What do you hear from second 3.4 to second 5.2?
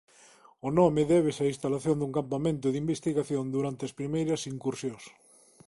durante as primeiras incursións.